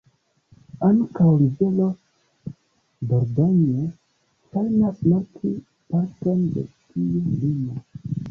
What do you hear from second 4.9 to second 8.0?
marki parton de tiu limo.